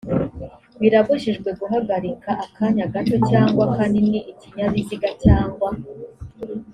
[0.81, 5.69] birabujijwe guhagarika akanya gato cyangwa kanini ikinyabiziga cyangwa